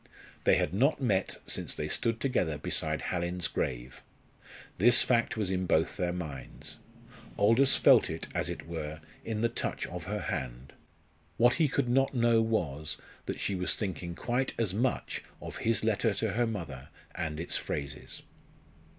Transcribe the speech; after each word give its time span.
They 0.45 0.55
had 0.55 0.73
not 0.73 0.99
met 0.99 1.37
since 1.45 1.75
they 1.75 1.87
stood 1.87 2.19
together 2.19 2.57
beside 2.57 3.03
Hallin's 3.13 3.47
grave. 3.47 4.01
This 4.79 5.03
fact 5.03 5.37
was 5.37 5.51
in 5.51 5.67
both 5.67 5.95
their 5.95 6.11
minds. 6.11 6.77
Aldous 7.37 7.75
felt 7.75 8.09
it, 8.09 8.27
as 8.33 8.49
it 8.49 8.67
were, 8.67 8.99
in 9.23 9.41
the 9.41 9.47
touch 9.47 9.85
of 9.85 10.05
her 10.05 10.21
hand. 10.21 10.73
What 11.37 11.53
he 11.61 11.67
could 11.67 11.87
not 11.87 12.15
know 12.15 12.41
was, 12.41 12.97
that 13.27 13.39
she 13.39 13.53
was 13.53 13.75
thinking 13.75 14.15
quite 14.15 14.55
as 14.57 14.73
much 14.73 15.23
of 15.39 15.57
his 15.57 15.83
letter 15.83 16.15
to 16.15 16.31
her 16.31 16.47
mother 16.47 16.89
and 17.13 17.39
its 17.39 17.55
phrases. 17.57 18.23